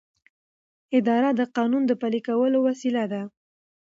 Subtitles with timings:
[0.97, 3.21] اداره د قانون د پلي کولو وسیله ده.